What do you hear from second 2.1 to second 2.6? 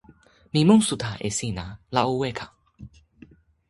o weka.